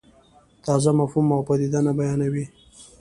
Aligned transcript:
تازه 0.63 0.91
مفهوم 0.99 1.27
او 1.35 1.41
پدیده 1.47 1.79
نه 1.85 1.93
بیانوي. 1.99 2.45